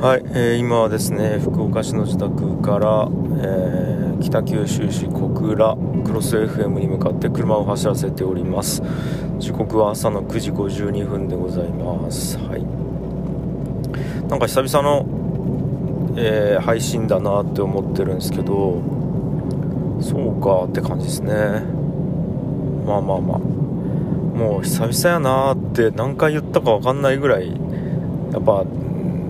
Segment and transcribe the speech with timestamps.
[0.00, 3.08] はい、えー今はですね福岡市の自宅から、
[3.42, 8.82] えー北九州市小倉クロス FM に向かって車を走らせております。
[9.38, 12.36] 時刻は朝の9時52分でございます。
[12.38, 12.62] はい。
[14.28, 15.06] なんか久々の、
[16.16, 18.80] えー配信だなって思ってるんですけど
[20.00, 21.32] そうかって感じですね。
[22.86, 23.38] まあまあまあ。
[23.38, 27.50] もう久々やなーって何回言ったか分かんないぐらい
[28.32, 28.64] やっぱ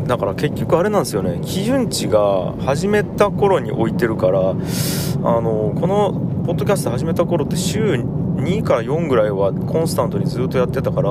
[0.08, 1.38] だから結局あれなんですよね。
[1.42, 6.12] 基準値が始めた頃に置いてるからあのこの
[6.46, 11.10] ポッドキャスト始めた頃って週2から4ぐらいはコンスタントにずっとやってたから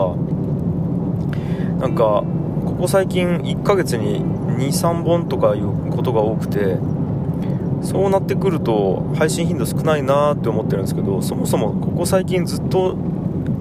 [1.78, 2.24] なんか
[2.66, 4.26] ここ最近1ヶ月に
[4.58, 6.78] 23本とかいうことが多くて
[7.84, 12.98] そうなってくると配信頻度少ないなーって思ってるんですけどそもそもここ最近ずっと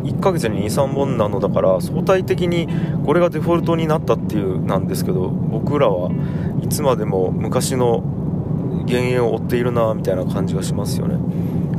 [0.07, 2.69] 1ヶ月に23本なのだから相対的に
[3.05, 6.11] これがデフォルトになったっていうなんですけど僕らは
[6.63, 7.99] いつまでも昔の
[8.89, 11.17] 幻影を追っているなみたいな感じがしますよね。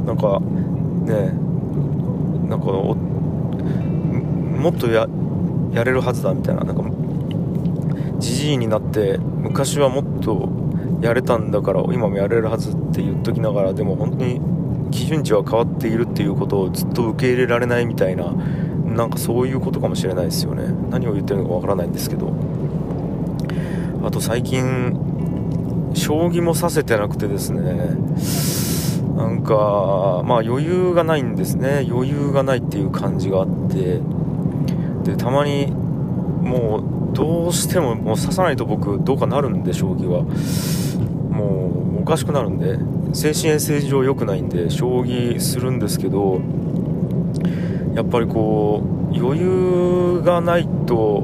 [0.06, 1.32] なんかね
[2.50, 2.96] なんかも
[4.70, 5.08] っとや
[5.84, 6.64] れるはずだみたいな。
[6.64, 6.84] なんか
[8.20, 10.50] じじいになって昔はもっと
[11.02, 14.42] やれたんだから今もやれるはずって言っときながらでも本当に
[14.98, 18.34] 基準値は変わっているっていうことをずっと受け入れられないみたいな
[18.86, 20.74] なんかそういうことかもしれないですよね。
[20.90, 22.34] 何を言ってるのかわからないんですけど。
[24.04, 24.98] あと最近
[25.94, 27.62] 将棋もさせてなくてですね。
[29.16, 31.86] なんかまあ余裕がないんですね。
[31.88, 34.02] 余裕がないっていう感じがあって。
[35.04, 35.68] でたまに
[36.42, 36.80] も
[37.12, 40.24] うどうしてももう指さないと僕どうかなるんで将棋は。
[41.30, 42.80] もうかしくなるんで。
[43.14, 46.42] 精神衛生上良くないんで将棋するんですけど
[47.96, 51.24] やっぱりこう余裕がないと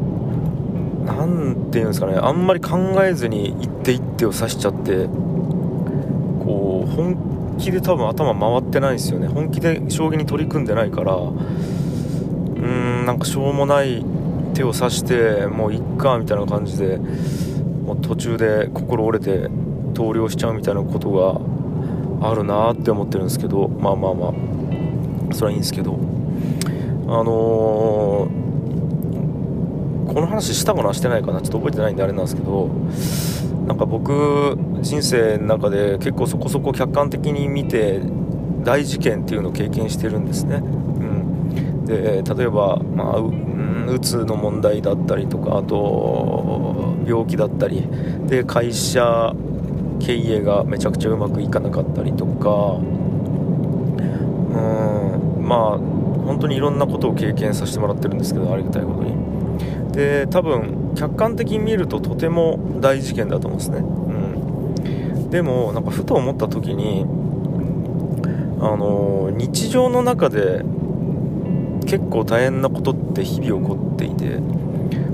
[1.06, 9.28] なんていうんですかねあんまり考えずに一手一手を指しちゃってこう本気で多分頭回ってないですよね。
[9.28, 14.04] 本気で将棋に取り組んでないからうーんなんかしょうもない
[14.54, 19.50] 手を指してもういっかみたいな感じでもう途中で心折れて
[19.94, 24.34] 投了しちゃうみたいなことがあるなって思ってるんですけどまあまあまあ
[25.34, 25.98] それはいいんですけど。
[27.06, 28.44] あのー
[30.14, 32.68] この話したかなしてないかなちょっと覚えてないんであれなんですけど
[33.68, 38.00] なんか僕人生の中で結構そこそこ客観的に見て
[38.64, 47.88] 大事件っていうのを経験してるんですね、うん、で例えば、まあううんうつの問題だったりとかあと病気だったり。
[48.28, 49.34] で会社
[50.00, 52.80] 経営がめちゃくちゃうまくいかなかったりとか
[54.50, 54.60] う
[55.42, 55.78] んまあ
[56.26, 59.14] 本当にいろんなことを経験させてもらってるんですけどありがたいことに。
[59.92, 63.82] で多分客観的に見るととても大事件だと思うんですね、う
[65.20, 67.06] ん、でもなんかふと思った時に
[68.60, 70.64] あの日常の中で
[71.86, 74.40] 結構大変なことって日々起こっていて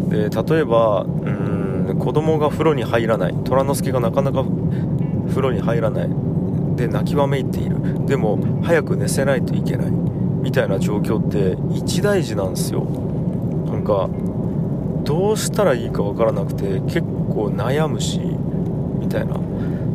[0.08, 1.60] で例えばうん
[2.00, 3.36] 子供が風呂に入らない。
[3.44, 4.46] 虎之助がなかなか
[5.30, 6.10] 風呂に入らない。
[6.76, 8.06] で泣きわめいている。
[8.06, 9.92] でも早く寝せないといけない。
[9.92, 12.86] みたいな状況って一大事なんですよ。
[13.66, 14.10] なんか
[15.04, 18.20] どうしたらいいかわからなくて結構悩むし
[19.00, 19.40] みたいな。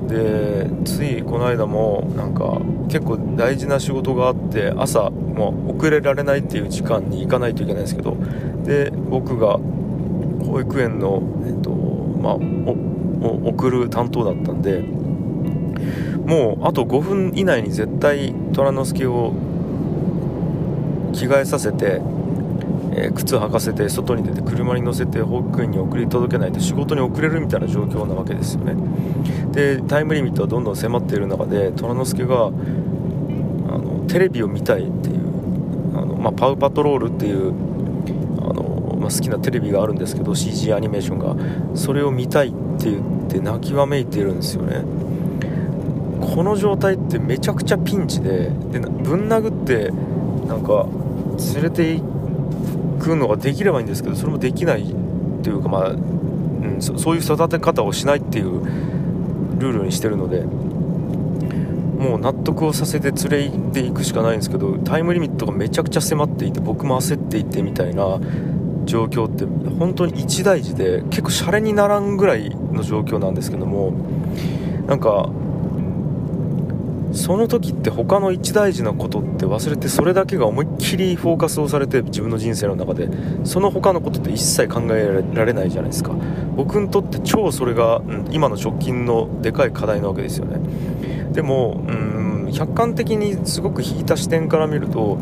[0.09, 8.17] でついこの間もなんか結構大事な仕事があって朝もう遅れられないっていう時間に行かないといけないんですけど
[8.65, 9.59] で僕が
[10.47, 12.77] 保育園の、えっとまあ、お
[13.27, 14.85] お送る担当だったんで
[16.27, 19.33] もうあと5分以内に絶対虎之助を
[21.13, 22.01] 着替えさせて
[22.97, 28.75] えー靴履かせて外に出て車に乗せて保育園に送り届けないと仕事に遅れるみたいな状況なわけですよね。
[29.53, 37.49] でタイムリミットはどんどん迫っている中で虎之助があのテレビを見たいっていうあの、まあ、パウパトロールっていう
[38.41, 41.35] あの、まあ、好きなテレビがあるんですけど CG アニメーションが。
[41.75, 44.83] それを見たいって言って泣きわめいているんですよね。
[46.25, 49.91] この状態ってめちゃくちゃピンチででぶん殴って
[50.47, 50.87] なんか
[51.55, 52.03] 連れて行
[52.99, 54.87] くのができればいいんですけどそれもできないっ
[55.43, 58.65] ていうかまあ、うん、そそういう育て方をしないっていう
[59.59, 68.21] ルールにしてるのでもう納得をさせて連れていくしかないんですけどタイムリミットがめちゃくちゃ迫っていて僕も焦っていてみたいな
[68.85, 69.45] 状況って
[69.79, 73.93] 本当に一大事で結構シャレにならんぐらいの状況なんですけども
[74.87, 75.31] なんか
[77.15, 83.09] その時って他の一大事なことって忘れてそれだけが思いっきりフォーカスをされて自分の人生の中で
[83.45, 86.13] その他のことって一切考えられないじゃないですか。
[86.57, 90.59] 僕にとって超それが、うん、今の直近のでかい課題なわけですよね。
[91.33, 95.17] でも、うん、客観的にすごく引いた視点から見ると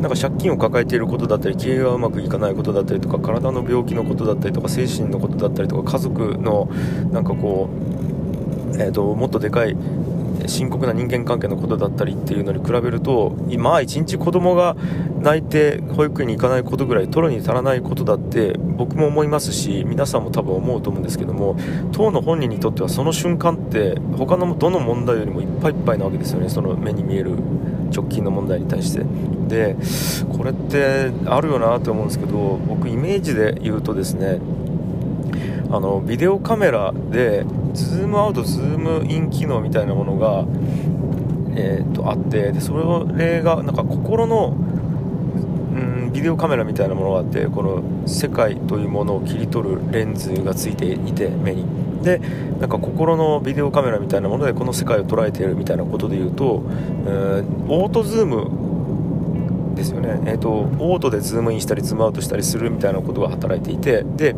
[0.00, 6.70] なんか借金を抱えていることだったり経営がうまくいかないことだったりとか体の病気のことだったりとか精神のことだったりとか家族の
[7.12, 7.68] なんかこ
[8.72, 9.76] う、えーともっとでかい
[10.50, 14.76] 深刻な人間関係のことだったりっていうのに比べると今一日子供が
[15.20, 21.56] 泣いて保育園に行かないことぐらい取るに足らないことだって僕も思いますし皆さんも多分思うと思うんですけども
[21.92, 26.48] 当の本人にとってはその瞬間って他のどの問題よりもいっぱいいっぱいなわけですよね。
[26.48, 27.36] その目に見える
[27.94, 29.04] 直近の問題に対して。
[29.48, 29.76] で
[30.28, 34.38] これってあるよなと思うんですけど僕イメージで言うとですね
[35.72, 40.44] あのビデオカメラでズームアウトズームイン機能みたいなものが、
[41.56, 42.74] えー、とあってでそ
[43.16, 51.64] れがなんか心の、うん、ビデオカメラみたいなものがあってこの世界というものを切り取るレンズがついていて目に。
[52.02, 52.18] で
[52.58, 56.62] なんか心のビデオカメラみたいなものでこの世界を捉えているみたいなことでいうと、
[57.04, 58.69] えー、オートズーム
[59.80, 64.36] ですよね、えーと、オートでズームインしたりズームアウトしたりするみたいなことが働いていてで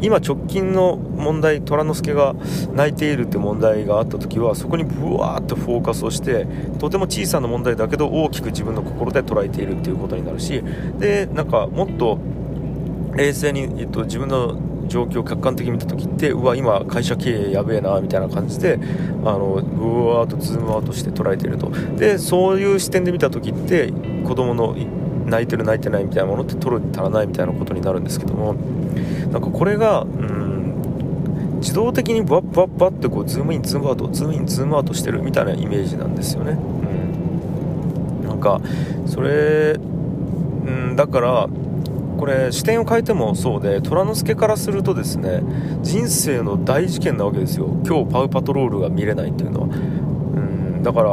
[0.00, 2.34] 今直近の問題虎之助が
[2.72, 6.46] 泣いているって問題があった時はそこにブワーッとフォーカスをして
[6.78, 10.62] とても小さな問題だけど大きく自分の心で捉えているっていうことになるし
[10.98, 12.18] でなんかもっと
[13.16, 14.56] 冷静に、えっと、自分の
[14.86, 18.78] 状況を客観的に見た時ってうわ今会社経営やべえなみたいな感じで
[19.24, 21.70] あのうわーっとズームアウトして捉えていると。
[21.96, 23.92] でそういう視点で見た時って
[24.24, 24.76] 子供の
[25.26, 28.54] 泣いてる泣いてないみたいなものって取るに足らないみたいなことになるんですけども
[29.32, 30.46] なんかこれがうん
[31.60, 36.52] 自動的にバッバッバッってこうズームインズームアウトズームインズームアウトしてるみたいなイメージなんですよね。
[36.52, 38.28] うん。
[38.28, 38.60] なんか
[39.06, 41.48] それうんだから
[42.16, 45.42] これ視点を変えてもそうで虎之助からするとですね
[45.82, 47.66] 人生の大事件なわけですよ。
[47.86, 49.66] 今日パウパトロールが見れないっていうのは。
[49.66, 51.10] うんだから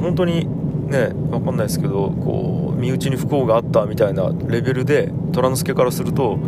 [0.00, 0.46] 本当に
[0.88, 6.38] ね分かんないですけどこう身内に不幸があったみたいなレベルで虎之助からすると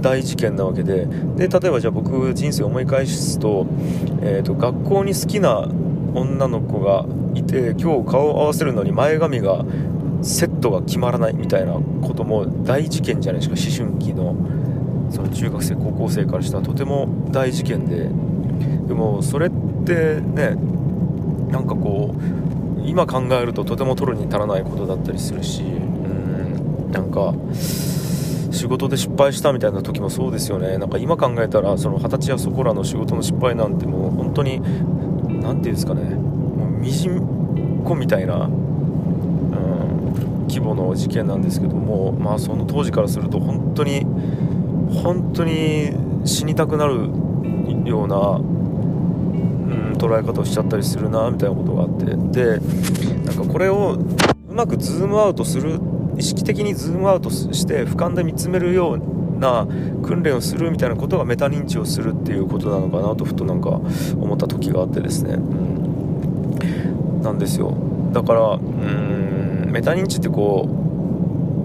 [0.00, 1.06] 大事件なわけで。
[1.36, 3.66] で例えばじゃあ僕人生思い返すと,、
[4.22, 5.68] えーと、学校に好きな
[6.14, 7.04] 女の子が
[7.34, 9.64] いて今日顔を合わせるのに前髪が
[10.22, 13.84] セットが決まらないみたいなことも大事件じゃないですか。
[13.84, 14.36] 思春期の
[15.10, 18.08] その中学生高校生からしたらとても大事件で。
[18.88, 19.50] でもそれっ
[19.84, 20.56] てね
[21.50, 25.66] なんかこう今考えるととても取るに足らないことだったりするしう
[26.88, 27.34] んなんか
[28.50, 30.78] 仕事で失敗したみたいな時もそうですよね。
[30.78, 38.48] なんか今考えたらその二十歳やそこらの仕事の失敗なんてもう本当に何て言うんですかねもうみじんこみたいな
[40.58, 44.04] 規模の事件なんですけども、まあ、その当時からすると本当に
[45.02, 45.92] 本当に
[46.24, 46.94] 死にたくなる
[47.84, 52.06] ような、うん、捉え方をしちゃったりするなみたいなことがあって。
[52.06, 52.58] で
[53.24, 55.78] なんかこれをうまくズームアウトする
[56.16, 59.66] 意識的にズームアウトして俯瞰で見つめるような
[60.02, 67.76] 訓練をするみたいなことがメタ認知をするっていうことなのかなとふとなんか思った時があってですね、うん、なんですよ。
[68.12, 69.27] だからうん
[69.70, 70.66] メタ認知ってこ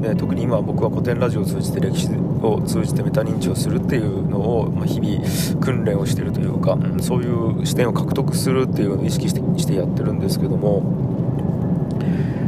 [0.02, 2.10] う、ね、特に今僕は古典ラジオを通じて歴史
[2.42, 10.82] を通じてメタ認知をするっていうのを、まあ、日々訓練をしているというか、うん、そういう視点を獲得するっていうのを意識してしてやってるんですけども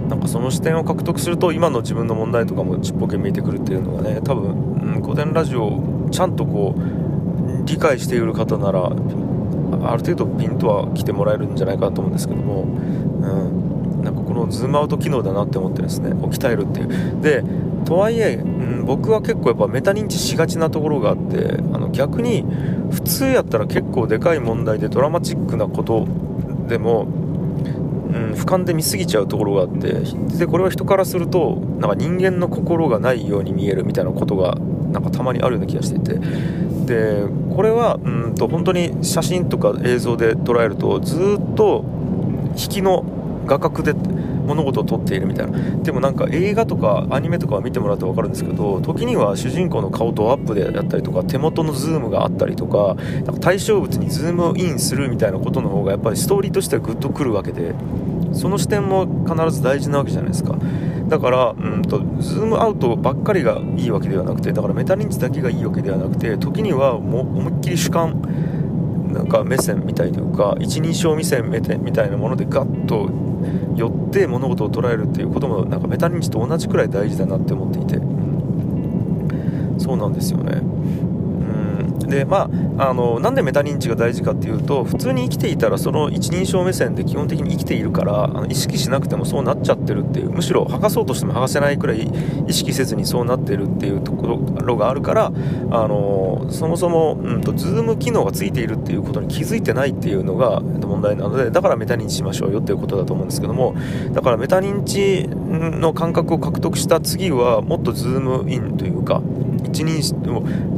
[0.10, 13.65] なんかその視点を獲得すると今の自分の問題とかもちっぽけ見えてくるっていうのがね多分、うん、古典ラジオをちゃんとこう理解している方ならある程度ピンとは来てもらえるんじゃないかなと思うんですけども、うん、
[14.36, 17.22] のズームアウト機能だなって思ってですね鍛えるっていう。
[17.22, 17.44] で
[17.86, 18.44] とはいえ、う
[18.82, 22.44] ん、僕は結構やっぱメタ認知しがちなところがあってあの逆に
[22.92, 26.08] 普通やったら結構でかい問題でドラマチックなこと
[26.68, 29.94] でも、うん、俯瞰で見すぎちゃうところがあって
[30.38, 34.56] でこれは人からするとなんか人間の心がないように見えるみたいなことが
[34.92, 36.20] なんかたまにあるような気がしていて。
[36.86, 37.26] で
[37.56, 41.84] これはうんと本当に写真とか映像で捉えるとずっと
[42.56, 43.04] 引きの
[43.46, 43.94] 画角で
[44.46, 45.60] 物事を撮っているみたいな。
[45.84, 57.74] でもなんか映画とかアニメとかは見てもらうと分かるんですけど時には主人公の顔とアップでやったりとか手元のズームがあったりとかなんか対象物にズームインするみたいなことの方がやっぱりストーリーとしてはグッとくるわけで
[58.34, 60.58] その視点も必ず大事なわけじゃないですか。
[61.08, 68.22] だからうんとズームアウトばっかりがいいわけではなくてだからメタ認知だけがいいわけではなくて時にはも思いっきり主観
[69.14, 73.10] なんか目線みたいというか一人称目線みたいなものでガッと
[73.76, 78.00] 寄って物事を捉えるっていうこともなんかメタ認知と同じくらい大事だなって思っていて、
[79.78, 80.62] そうなんですよね。
[82.08, 92.12] でまあ、あのなんでメタ認知が大事かっていうと普通に生きていたらその一人称目線で基本的に生きているからあの意識しなくてもそうなっちゃってるっていうむしろ剥がそうとしても剥がせないくらい
[92.48, 95.32] 意識せずにそうなってるっていうところがあるからあ
[95.88, 103.76] のそもそも、うんと、ズーム機能がついているっていうことに気づいてないっていうのが問題なのでだからメタ認知しましょうよっていうことだと思うんですけども
[104.12, 109.22] だからメタ認知の感覚を獲得した次はもっとズームインというか
[109.76, 110.02] 一人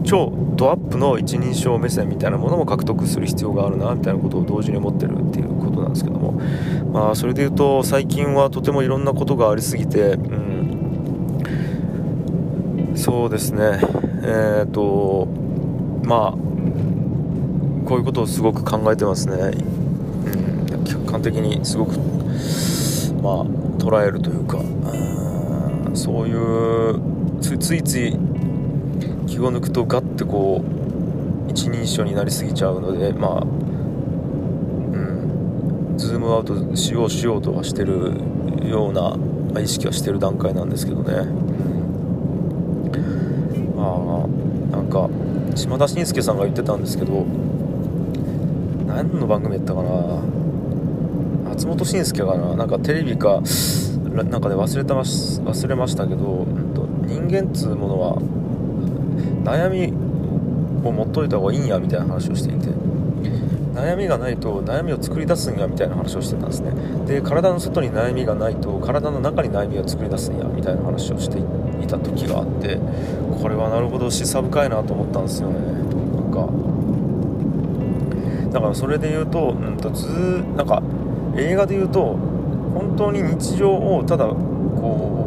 [0.04, 6.42] 超ドアップの一人称目線みたいなものも獲得する必要があるなみたいなことを同時に思ってるっていうことなんですけども、
[6.92, 10.18] まあ、それで言うと最近はとてもいろんなことがありすぎて、う
[12.94, 13.80] ん、そうですね。
[14.24, 15.28] えっ、ー、と
[16.04, 16.32] まあ
[17.88, 22.00] こういうことをすごく考えてますね、うん、客観的にすごく
[23.22, 23.46] まあ
[23.78, 24.58] 捉えるというか
[25.94, 27.00] そういう
[27.40, 28.18] ついつい
[29.28, 38.12] 気を抜くとガッてこう一人称になりすぎちゃうのでまあうんズームアウトしようしようとはしてる
[38.68, 39.16] ような、
[39.62, 41.26] 意識はしてる段階なんですけどね。
[43.76, 44.28] まあ
[44.76, 45.10] なんか
[45.56, 47.26] 島田紳介さんが言ってたんですけど
[48.88, 50.22] 何の番組やったかな。
[51.50, 52.56] 松本紳介かな。
[52.56, 53.42] なんかテレビか
[54.14, 56.46] なんかで忘れた忘れましたけど
[57.06, 58.18] 人間っつうものは
[59.48, 59.94] 悩み
[60.86, 62.68] を持っといた方がいいんやみたいな話をしていて
[63.74, 66.72] 悩みがないと悩みを作り出すんやみたいな話をしてたんですね。
[67.06, 72.80] で体の外に悩みがないと体の中に悩みを作り出すんやみたいな話をしていた時があって
[73.42, 75.60] これはなるほど示唆深いなと思ったんですよね。
[75.60, 76.50] なんか
[78.52, 80.82] だからそれで言うと,、うんとずなんか
[81.38, 82.18] 映画で言うと
[82.74, 84.34] 本当に日常をただこ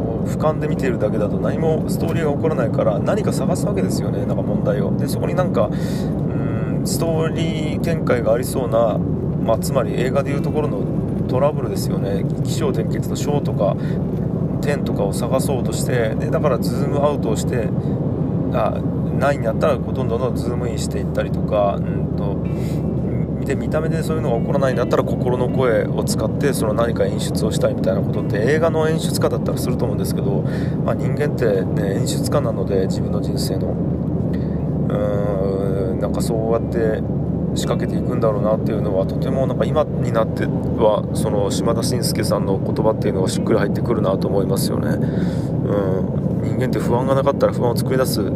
[0.09, 4.25] う俯瞰で見ているだけだと何もストーリーが起こらないから何か探すわけですよね。
[4.27, 4.97] なんか問題を。
[4.97, 5.75] でそこになんかう
[6.83, 12.25] んストーリー展開がありそうな、まあ、つまり映画でいうところのトラブルですよね。
[12.45, 13.77] 起承転結の承とか
[14.61, 17.69] 転とかを探そうとしてでだからズームアウトをして
[18.53, 18.81] あ
[19.19, 22.37] ないんやったらほとんどのズームインしていったりとか、うんと
[23.45, 30.43] で見た目でそういうのが起こらないんだったら心の声を使ってその何か演出をしたいみたいなことって映画の演出家だったらすると思うんですけど、
[30.85, 37.03] まあ、人間って、ね、演出家なので自分の人生のうーんなんかそうやって
[37.57, 44.91] 仕掛けていくんだろうなっていうのはとてもなんか今になってはその島田紳介さんの言葉っていうのがしっくり入ってくるなと思いますよね。
[44.91, 48.33] うん人間って不安がなかったら不安を作り出す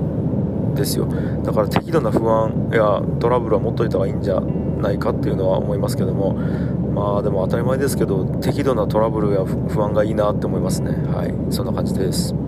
[0.75, 1.07] ですよ
[1.43, 4.43] だから適度な不安やトラブルは持っといた方がいいんじゃ
[4.85, 6.35] ないかっていうのは思いますけども
[6.95, 10.93] まあでも当たり前ですけど適度なトラブルや不安がいいなって思いますね。
[11.13, 11.35] はい。
[11.51, 12.44] そんな感じです。